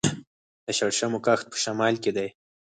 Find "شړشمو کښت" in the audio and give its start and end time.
0.77-1.45